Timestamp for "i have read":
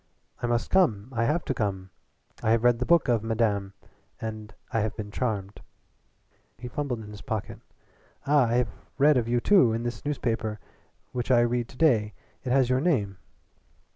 2.41-2.79, 8.47-9.15